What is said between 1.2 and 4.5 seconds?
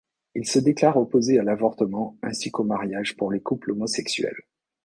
à l’avortement ainsi qu'au mariage pour les couples homosexuels.